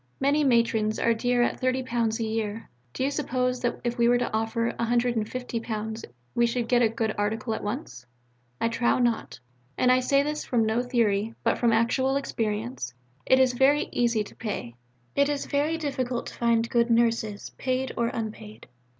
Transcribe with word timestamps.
Many 0.19 0.43
matrons 0.43 0.97
are 0.97 1.13
dear 1.13 1.43
at 1.43 1.61
£30 1.61 2.19
a 2.19 2.23
year. 2.23 2.67
Do 2.91 3.03
you 3.03 3.11
suppose 3.11 3.59
that 3.61 3.79
if 3.83 3.99
we 3.99 4.07
were 4.09 4.17
to 4.17 4.33
offer 4.33 4.71
£150 4.79 6.05
we 6.33 6.47
should 6.47 6.67
get 6.67 6.81
a 6.81 6.89
good 6.89 7.13
article 7.19 7.53
at 7.53 7.63
once? 7.63 8.07
I 8.59 8.67
trow 8.67 8.97
not; 8.97 9.39
and 9.77 9.91
I 9.91 9.99
say 9.99 10.23
this 10.23 10.43
from 10.43 10.65
no 10.65 10.81
theory, 10.81 11.35
but 11.43 11.59
from 11.59 11.71
actual 11.71 12.15
experience. 12.15 12.95
It 13.27 13.37
is 13.39 13.53
very 13.53 13.89
easy 13.91 14.23
to 14.23 14.35
pay. 14.35 14.73
It 15.15 15.29
is 15.29 15.45
very 15.45 15.77
difficult 15.77 16.25
to 16.25 16.33
find 16.33 16.67
good 16.67 16.89
Nurses, 16.89 17.51
paid 17.59 17.91
or 17.95 18.07
unpaid. 18.07 18.65